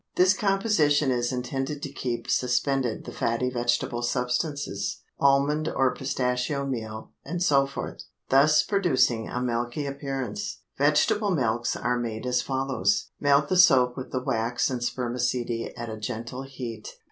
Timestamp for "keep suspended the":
1.93-3.11